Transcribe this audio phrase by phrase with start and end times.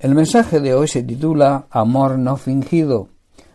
[0.00, 3.08] El mensaje de hoy se titula Amor no fingido.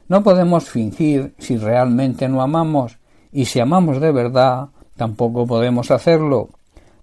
[0.10, 2.98] No podemos fingir si realmente no amamos,
[3.32, 4.68] y si amamos de verdad,
[4.98, 6.50] tampoco podemos hacerlo.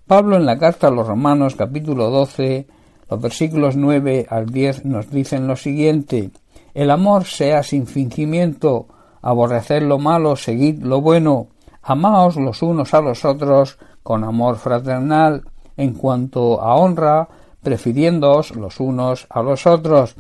[0.06, 2.66] Pablo en la carta a los Romanos capítulo 12,
[3.08, 6.30] los versículos 9 al 10 nos dicen lo siguiente
[6.74, 8.88] El amor sea sin fingimiento,
[9.22, 11.46] aborreced lo malo, seguid lo bueno,
[11.82, 15.44] amaos los unos a los otros con amor fraternal,
[15.78, 17.26] en cuanto a honra,
[17.62, 20.14] prefiriéndoos los unos a los otros.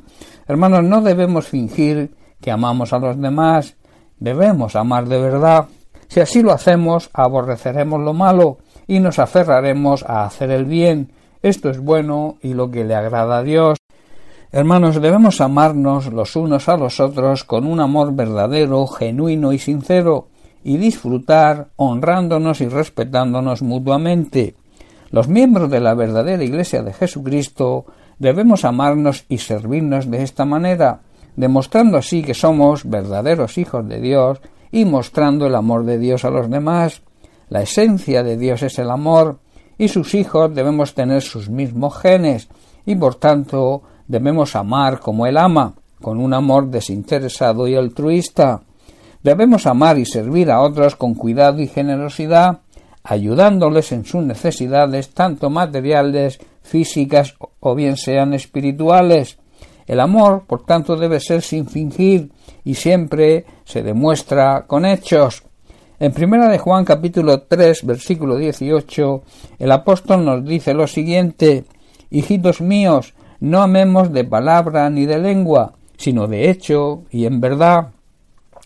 [0.46, 3.76] Hermanos, no debemos fingir que amamos a los demás,
[4.18, 5.66] debemos amar de verdad.
[6.08, 11.12] Si así lo hacemos, aborreceremos lo malo y nos aferraremos a hacer el bien.
[11.42, 13.78] Esto es bueno y lo que le agrada a Dios.
[14.52, 20.26] Hermanos, debemos amarnos los unos a los otros con un amor verdadero, genuino y sincero,
[20.64, 24.56] y disfrutar honrándonos y respetándonos mutuamente.
[25.10, 27.86] Los miembros de la verdadera Iglesia de Jesucristo
[28.18, 31.00] debemos amarnos y servirnos de esta manera,
[31.36, 36.30] demostrando así que somos verdaderos hijos de Dios y mostrando el amor de Dios a
[36.30, 37.02] los demás.
[37.48, 39.40] La esencia de Dios es el amor,
[39.78, 42.48] y sus hijos debemos tener sus mismos genes,
[42.86, 48.62] y por tanto debemos amar como Él ama, con un amor desinteresado y altruista.
[49.22, 52.60] Debemos amar y servir a otros con cuidado y generosidad,
[53.02, 59.38] ayudándoles en sus necesidades, tanto materiales, físicas o bien sean espirituales.
[59.86, 62.30] El amor, por tanto, debe ser sin fingir
[62.64, 65.42] y siempre se demuestra con hechos.
[65.98, 69.22] En primera de Juan capítulo 3 versículo 18
[69.58, 71.64] el apóstol nos dice lo siguiente
[72.10, 77.88] Hijitos míos, no amemos de palabra ni de lengua, sino de hecho y en verdad.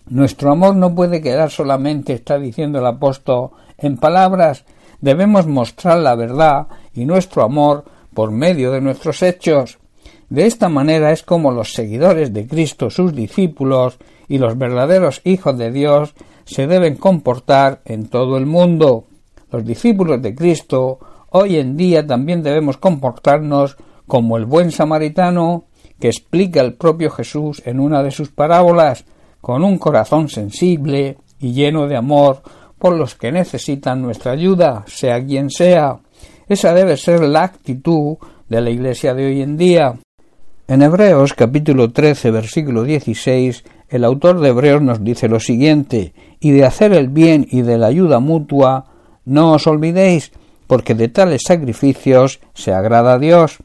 [0.07, 4.65] Nuestro amor no puede quedar solamente, está diciendo el apóstol, en palabras,
[5.01, 9.79] debemos mostrar la verdad y nuestro amor por medio de nuestros hechos.
[10.29, 15.57] De esta manera es como los seguidores de Cristo, sus discípulos y los verdaderos hijos
[15.59, 19.07] de Dios se deben comportar en todo el mundo.
[19.51, 20.99] Los discípulos de Cristo
[21.31, 23.77] hoy en día también debemos comportarnos
[24.07, 25.65] como el buen samaritano
[25.99, 29.05] que explica el propio Jesús en una de sus parábolas,
[29.45, 32.41] con un corazón sensible y lleno de amor
[32.79, 35.99] por los que necesitan nuestra ayuda, sea quien sea.
[36.49, 38.17] Esa debe ser la actitud
[38.49, 39.97] de la Iglesia de hoy en día.
[40.67, 46.53] En Hebreos capítulo 13 versículo 16 el autor de Hebreos nos dice lo siguiente y
[46.53, 48.87] de hacer el bien y de la ayuda mutua
[49.27, 50.33] no os olvidéis
[50.67, 53.59] porque de tales sacrificios se agrada a Dios.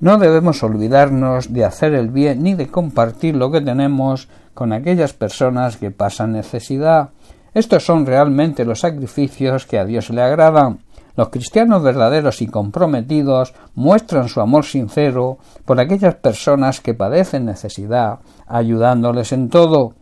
[0.00, 5.12] No debemos olvidarnos de hacer el bien ni de compartir lo que tenemos con aquellas
[5.12, 7.10] personas que pasan necesidad.
[7.52, 10.78] Estos son realmente los sacrificios que a Dios le agradan.
[11.16, 18.20] Los cristianos verdaderos y comprometidos muestran su amor sincero por aquellas personas que padecen necesidad,
[18.46, 19.92] ayudándoles en todo.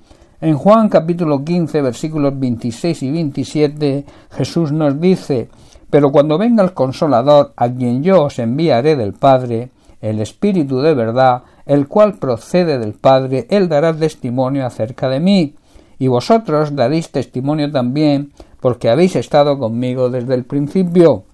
[0.41, 5.49] En Juan capítulo 15 versículos 26 y 27 Jesús nos dice
[5.91, 10.95] Pero cuando venga el consolador a quien yo os enviaré del Padre, el Espíritu de
[10.95, 15.55] verdad, el cual procede del Padre, él dará testimonio acerca de mí
[15.99, 21.25] y vosotros daréis testimonio también, porque habéis estado conmigo desde el principio.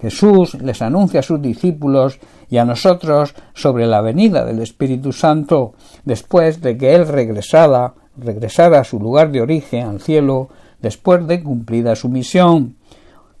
[0.00, 2.18] Jesús les anuncia a sus discípulos
[2.50, 8.80] y a nosotros sobre la venida del Espíritu Santo, después de que Él regresara, regresara
[8.80, 10.48] a su lugar de origen, al cielo,
[10.80, 12.76] después de cumplida su misión.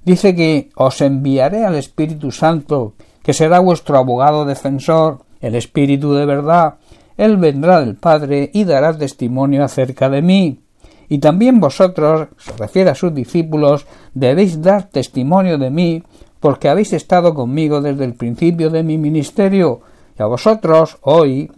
[0.04, 6.26] Dice que os enviaré al Espíritu Santo, que será vuestro abogado defensor, el Espíritu de
[6.26, 6.74] verdad,
[7.16, 10.60] él vendrá del Padre y dará testimonio acerca de mí.
[11.08, 16.02] Y también vosotros, se refiere a sus discípulos, debéis dar testimonio de mí,
[16.40, 19.80] porque habéis estado conmigo desde el principio de mi ministerio,
[20.18, 21.50] y a vosotros hoy,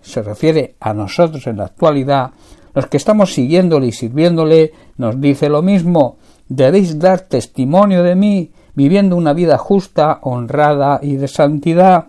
[0.00, 2.30] se refiere a nosotros en la actualidad,
[2.74, 6.16] los que estamos siguiéndole y sirviéndole, nos dice lo mismo,
[6.48, 12.06] debéis dar testimonio de mí, viviendo una vida justa, honrada y de santidad.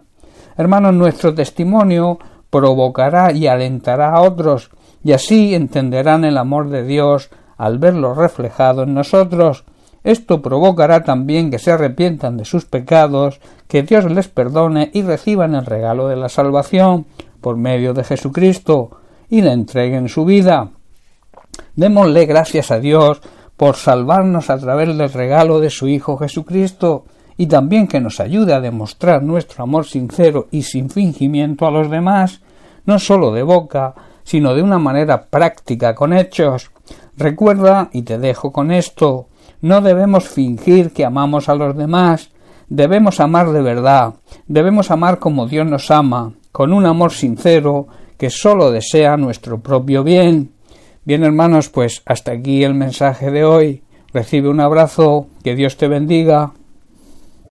[0.58, 2.20] Hermanos, nuestro testimonio
[2.50, 4.70] provocará y alentará a otros,
[5.04, 9.66] y así entenderán el amor de Dios al verlo reflejado en nosotros.
[10.04, 15.56] Esto provocará también que se arrepientan de sus pecados, que Dios les perdone y reciban
[15.56, 17.06] el regalo de la salvación
[17.42, 18.92] por medio de Jesucristo
[19.30, 20.70] y le entreguen su vida.
[21.76, 23.22] Démosle gracias a Dios
[23.58, 27.06] por salvarnos a través del regalo de su Hijo Jesucristo
[27.38, 31.90] y también que nos ayude a demostrar nuestro amor sincero y sin fingimiento a los
[31.90, 32.42] demás,
[32.86, 33.94] no sólo de boca,
[34.24, 36.72] sino de una manera práctica con hechos.
[37.18, 39.28] Recuerda, y te dejo con esto,
[39.62, 42.30] no debemos fingir que amamos a los demás,
[42.68, 44.16] Debemos amar de verdad,
[44.48, 47.88] debemos amar como Dios nos ama, con un amor sincero
[48.18, 50.52] que sólo desea nuestro propio bien.
[51.06, 53.84] Bien hermanos, pues hasta aquí el mensaje de hoy.
[54.12, 56.54] Recibe un abrazo, que Dios te bendiga.